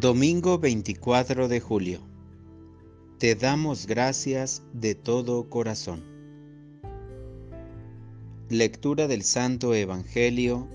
Domingo 0.00 0.58
24 0.58 1.46
de 1.46 1.60
julio. 1.60 2.00
Te 3.18 3.34
damos 3.34 3.86
gracias 3.86 4.62
de 4.72 4.94
todo 4.94 5.50
corazón. 5.50 6.02
Lectura 8.48 9.08
del 9.08 9.24
Santo 9.24 9.74
Evangelio 9.74 10.66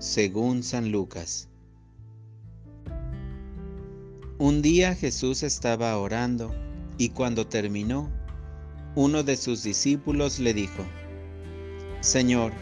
según 0.00 0.64
San 0.64 0.90
Lucas. 0.90 1.48
Un 4.38 4.62
día 4.62 4.96
Jesús 4.96 5.44
estaba 5.44 5.96
orando 5.96 6.52
y 6.98 7.10
cuando 7.10 7.46
terminó, 7.46 8.10
uno 8.96 9.22
de 9.22 9.36
sus 9.36 9.62
discípulos 9.62 10.40
le 10.40 10.54
dijo, 10.54 10.84
Señor, 12.00 12.52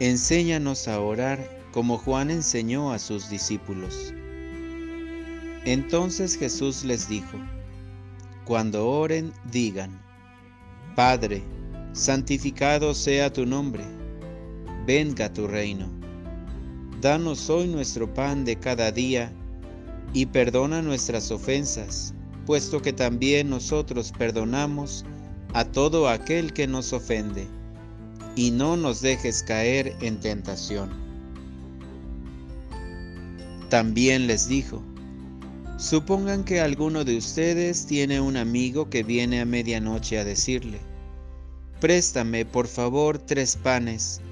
enséñanos 0.00 0.88
a 0.88 0.98
orar 0.98 1.46
como 1.72 1.98
Juan 1.98 2.30
enseñó 2.30 2.90
a 2.90 2.98
sus 2.98 3.28
discípulos. 3.28 4.14
Entonces 5.66 6.36
Jesús 6.38 6.84
les 6.84 7.08
dijo, 7.08 7.36
Cuando 8.44 8.88
oren, 8.88 9.32
digan, 9.50 10.00
Padre, 10.94 11.42
santificado 11.92 12.94
sea 12.94 13.32
tu 13.32 13.44
nombre, 13.44 13.82
venga 14.86 15.32
tu 15.32 15.48
reino. 15.48 15.88
Danos 17.00 17.50
hoy 17.50 17.66
nuestro 17.66 18.14
pan 18.14 18.44
de 18.44 18.54
cada 18.54 18.92
día, 18.92 19.32
y 20.12 20.26
perdona 20.26 20.82
nuestras 20.82 21.32
ofensas, 21.32 22.14
puesto 22.46 22.80
que 22.80 22.92
también 22.92 23.50
nosotros 23.50 24.12
perdonamos 24.16 25.04
a 25.52 25.64
todo 25.64 26.08
aquel 26.08 26.52
que 26.52 26.68
nos 26.68 26.92
ofende, 26.92 27.48
y 28.36 28.52
no 28.52 28.76
nos 28.76 29.00
dejes 29.00 29.42
caer 29.42 29.96
en 30.00 30.20
tentación. 30.20 30.90
También 33.68 34.28
les 34.28 34.46
dijo, 34.46 34.80
Supongan 35.78 36.42
que 36.44 36.60
alguno 36.60 37.04
de 37.04 37.18
ustedes 37.18 37.84
tiene 37.84 38.18
un 38.18 38.38
amigo 38.38 38.88
que 38.88 39.02
viene 39.02 39.42
a 39.42 39.44
medianoche 39.44 40.18
a 40.18 40.24
decirle, 40.24 40.80
Préstame 41.80 42.46
por 42.46 42.66
favor 42.66 43.18
tres 43.18 43.56
panes, 43.56 44.22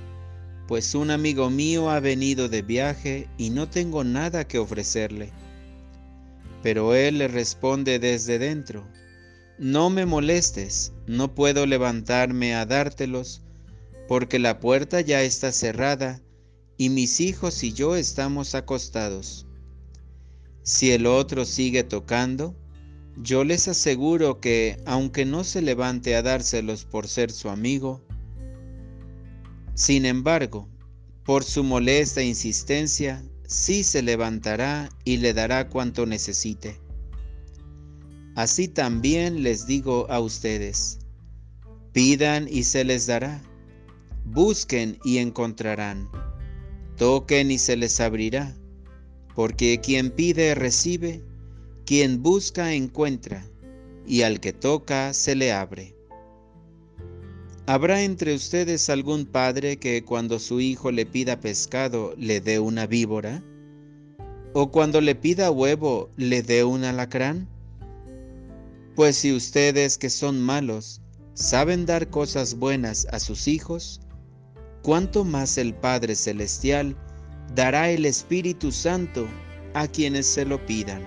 pues 0.66 0.94
un 0.94 1.10
amigo 1.10 1.50
mío 1.50 1.90
ha 1.90 2.00
venido 2.00 2.48
de 2.48 2.62
viaje 2.62 3.28
y 3.36 3.50
no 3.50 3.68
tengo 3.68 4.04
nada 4.04 4.48
que 4.48 4.58
ofrecerle. 4.58 5.32
Pero 6.62 6.94
él 6.94 7.18
le 7.18 7.28
responde 7.28 7.98
desde 7.98 8.38
dentro, 8.38 8.86
No 9.58 9.90
me 9.90 10.06
molestes, 10.06 10.94
no 11.06 11.34
puedo 11.34 11.66
levantarme 11.66 12.54
a 12.54 12.64
dártelos, 12.64 13.42
porque 14.08 14.38
la 14.38 14.60
puerta 14.60 15.02
ya 15.02 15.22
está 15.22 15.52
cerrada 15.52 16.22
y 16.78 16.88
mis 16.88 17.20
hijos 17.20 17.62
y 17.62 17.74
yo 17.74 17.96
estamos 17.96 18.54
acostados. 18.54 19.46
Si 20.64 20.92
el 20.92 21.04
otro 21.04 21.44
sigue 21.44 21.84
tocando, 21.84 22.56
yo 23.18 23.44
les 23.44 23.68
aseguro 23.68 24.40
que, 24.40 24.80
aunque 24.86 25.26
no 25.26 25.44
se 25.44 25.60
levante 25.60 26.16
a 26.16 26.22
dárselos 26.22 26.86
por 26.86 27.06
ser 27.06 27.30
su 27.30 27.50
amigo, 27.50 28.02
sin 29.74 30.06
embargo, 30.06 30.66
por 31.22 31.44
su 31.44 31.64
molesta 31.64 32.22
insistencia, 32.22 33.22
sí 33.46 33.84
se 33.84 34.02
levantará 34.02 34.88
y 35.04 35.18
le 35.18 35.34
dará 35.34 35.68
cuanto 35.68 36.06
necesite. 36.06 36.80
Así 38.34 38.66
también 38.66 39.42
les 39.42 39.66
digo 39.66 40.10
a 40.10 40.18
ustedes, 40.18 40.98
pidan 41.92 42.48
y 42.48 42.64
se 42.64 42.84
les 42.84 43.06
dará, 43.06 43.42
busquen 44.24 44.98
y 45.04 45.18
encontrarán, 45.18 46.08
toquen 46.96 47.50
y 47.50 47.58
se 47.58 47.76
les 47.76 48.00
abrirá 48.00 48.56
porque 49.34 49.80
quien 49.80 50.10
pide 50.10 50.54
recibe, 50.54 51.22
quien 51.84 52.22
busca 52.22 52.72
encuentra, 52.72 53.44
y 54.06 54.22
al 54.22 54.40
que 54.40 54.52
toca 54.52 55.12
se 55.12 55.34
le 55.34 55.52
abre. 55.52 55.94
¿Habrá 57.66 58.02
entre 58.02 58.34
ustedes 58.34 58.90
algún 58.90 59.24
padre 59.24 59.78
que 59.78 60.04
cuando 60.04 60.38
su 60.38 60.60
hijo 60.60 60.90
le 60.90 61.06
pida 61.06 61.40
pescado 61.40 62.14
le 62.18 62.40
dé 62.40 62.58
una 62.58 62.86
víbora? 62.86 63.42
¿O 64.52 64.70
cuando 64.70 65.00
le 65.00 65.14
pida 65.14 65.50
huevo 65.50 66.10
le 66.16 66.42
dé 66.42 66.62
un 66.62 66.84
alacrán? 66.84 67.48
Pues 68.94 69.16
si 69.16 69.32
ustedes 69.32 69.96
que 69.96 70.10
son 70.10 70.40
malos 70.40 71.00
saben 71.32 71.86
dar 71.86 72.10
cosas 72.10 72.54
buenas 72.54 73.06
a 73.10 73.18
sus 73.18 73.48
hijos, 73.48 74.00
¿cuánto 74.82 75.24
más 75.24 75.56
el 75.56 75.74
Padre 75.74 76.14
Celestial 76.16 76.96
dará 77.54 77.88
el 77.90 78.04
Espíritu 78.04 78.72
Santo 78.72 79.28
a 79.74 79.86
quienes 79.86 80.26
se 80.26 80.44
lo 80.44 80.64
pidan. 80.66 81.02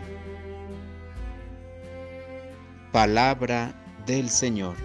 Palabra 2.92 3.76
del 4.06 4.30
Señor. 4.30 4.76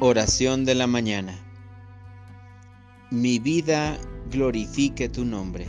Oración 0.00 0.64
de 0.64 0.74
la 0.74 0.88
mañana. 0.88 1.38
Mi 3.10 3.38
vida 3.38 3.96
glorifique 4.30 5.08
tu 5.08 5.24
nombre. 5.24 5.68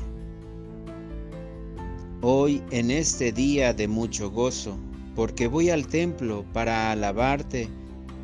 Hoy 2.22 2.64
en 2.72 2.90
este 2.90 3.32
día 3.32 3.74
de 3.74 3.88
mucho 3.88 4.32
gozo, 4.32 4.80
porque 5.16 5.46
voy 5.46 5.70
al 5.70 5.86
templo 5.86 6.44
para 6.52 6.92
alabarte 6.92 7.70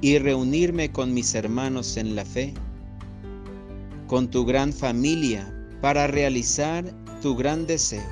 y 0.01 0.17
reunirme 0.17 0.91
con 0.91 1.13
mis 1.13 1.35
hermanos 1.35 1.95
en 1.97 2.15
la 2.15 2.25
fe 2.25 2.55
con 4.11 4.29
tu 4.29 4.43
gran 4.43 4.73
familia 4.73 5.49
para 5.79 6.05
realizar 6.05 6.83
tu 7.21 7.33
gran 7.33 7.65
deseo, 7.65 8.11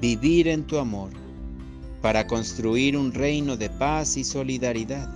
vivir 0.00 0.48
en 0.48 0.66
tu 0.66 0.78
amor, 0.78 1.12
para 2.02 2.26
construir 2.26 2.96
un 2.96 3.14
reino 3.14 3.56
de 3.56 3.70
paz 3.70 4.16
y 4.16 4.24
solidaridad. 4.24 5.08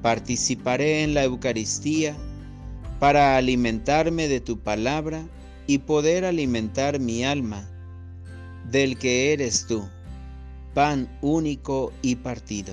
Participaré 0.00 1.02
en 1.02 1.12
la 1.12 1.24
Eucaristía 1.24 2.16
para 3.00 3.36
alimentarme 3.36 4.28
de 4.28 4.40
tu 4.40 4.60
palabra 4.60 5.22
y 5.66 5.76
poder 5.76 6.24
alimentar 6.24 6.98
mi 6.98 7.22
alma 7.22 7.68
del 8.70 8.96
que 8.96 9.34
eres 9.34 9.66
tú, 9.66 9.86
pan 10.72 11.06
único 11.20 11.92
y 12.00 12.16
partido. 12.16 12.72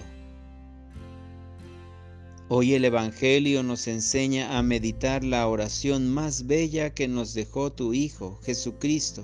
Hoy 2.50 2.74
el 2.74 2.84
Evangelio 2.84 3.64
nos 3.64 3.88
enseña 3.88 4.58
a 4.58 4.64
meditar 4.64 5.24
la 5.24 5.48
oración 5.48 6.09
más 6.09 6.46
bella 6.46 6.94
que 6.94 7.08
nos 7.08 7.34
dejó 7.34 7.72
tu 7.72 7.94
Hijo, 7.94 8.38
Jesucristo, 8.44 9.24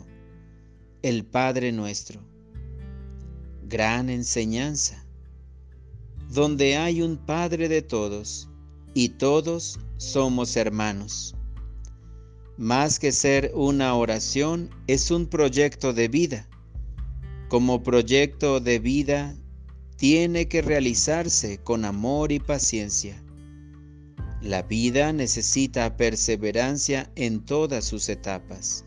el 1.02 1.26
Padre 1.26 1.74
nuestro. 1.74 2.22
Gran 3.68 4.10
enseñanza, 4.10 5.06
donde 6.30 6.78
hay 6.78 7.02
un 7.02 7.18
Padre 7.18 7.68
de 7.68 7.82
todos 7.82 8.50
y 8.94 9.10
todos 9.10 9.80
somos 9.98 10.56
hermanos. 10.56 11.36
Más 12.58 13.00
que 13.00 13.12
ser 13.12 13.52
una 13.54 13.96
oración, 13.96 14.70
es 14.88 15.12
un 15.12 15.28
proyecto 15.28 15.92
de 15.92 16.08
vida. 16.08 16.50
Como 17.50 17.84
proyecto 17.84 18.62
de 18.62 18.80
vida 18.80 19.36
tiene 20.00 20.48
que 20.48 20.62
realizarse 20.62 21.58
con 21.58 21.84
amor 21.84 22.32
y 22.32 22.40
paciencia. 22.40 23.22
La 24.42 24.62
vida 24.62 25.12
necesita 25.12 25.98
perseverancia 25.98 27.12
en 27.18 27.44
todas 27.44 27.84
sus 27.84 28.08
etapas. 28.08 28.86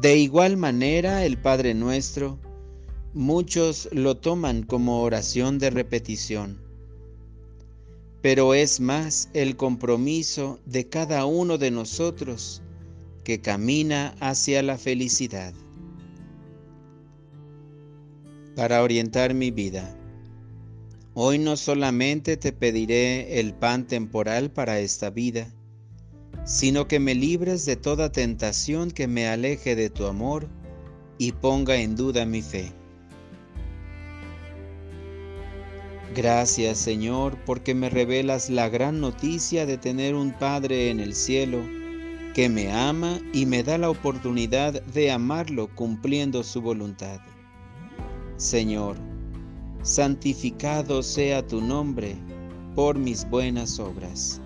De 0.00 0.16
igual 0.18 0.56
manera, 0.56 1.24
el 1.24 1.36
Padre 1.36 1.74
Nuestro, 1.74 2.38
muchos 3.12 3.88
lo 3.90 4.16
toman 4.16 4.62
como 4.62 5.02
oración 5.02 5.58
de 5.58 5.70
repetición, 5.70 6.62
pero 8.22 8.54
es 8.54 8.78
más 8.78 9.30
el 9.34 9.56
compromiso 9.56 10.60
de 10.64 10.88
cada 10.88 11.26
uno 11.26 11.58
de 11.58 11.72
nosotros 11.72 12.62
que 13.24 13.40
camina 13.40 14.14
hacia 14.20 14.62
la 14.62 14.78
felicidad 14.78 15.52
para 18.56 18.82
orientar 18.82 19.34
mi 19.34 19.50
vida. 19.50 19.94
Hoy 21.12 21.38
no 21.38 21.58
solamente 21.58 22.38
te 22.38 22.52
pediré 22.52 23.38
el 23.38 23.52
pan 23.52 23.86
temporal 23.86 24.50
para 24.50 24.80
esta 24.80 25.10
vida, 25.10 25.54
sino 26.44 26.88
que 26.88 26.98
me 26.98 27.14
libres 27.14 27.66
de 27.66 27.76
toda 27.76 28.10
tentación 28.10 28.90
que 28.90 29.06
me 29.06 29.28
aleje 29.28 29.76
de 29.76 29.90
tu 29.90 30.06
amor 30.06 30.48
y 31.18 31.32
ponga 31.32 31.76
en 31.76 31.96
duda 31.96 32.24
mi 32.24 32.40
fe. 32.40 32.72
Gracias 36.14 36.78
Señor 36.78 37.36
porque 37.44 37.74
me 37.74 37.90
revelas 37.90 38.48
la 38.48 38.70
gran 38.70 39.02
noticia 39.02 39.66
de 39.66 39.76
tener 39.76 40.14
un 40.14 40.32
Padre 40.32 40.88
en 40.90 41.00
el 41.00 41.14
cielo 41.14 41.60
que 42.34 42.48
me 42.48 42.72
ama 42.72 43.20
y 43.34 43.44
me 43.44 43.62
da 43.62 43.76
la 43.76 43.90
oportunidad 43.90 44.82
de 44.82 45.10
amarlo 45.10 45.68
cumpliendo 45.74 46.42
su 46.42 46.62
voluntad. 46.62 47.20
Señor, 48.36 48.96
santificado 49.82 51.02
sea 51.02 51.46
tu 51.46 51.60
nombre 51.60 52.16
por 52.74 52.98
mis 52.98 53.28
buenas 53.30 53.78
obras. 53.80 54.40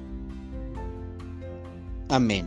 Amén. 2.09 2.47